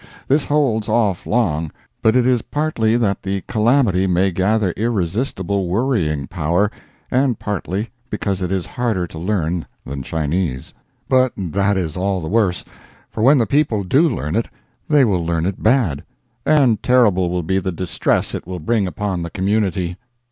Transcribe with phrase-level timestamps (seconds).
[0.27, 1.69] This holds off long,
[2.01, 6.71] but it is partly that the calamity may gather irresistible worrying power,
[7.11, 10.73] and partly because it is harder to learn than Chinese.
[11.07, 12.65] But that is all the worse;
[13.11, 14.49] for when the people do learn it
[14.89, 19.29] they will learn it bad—and terrible will be the distress it will bring upon the
[19.29, 19.97] community.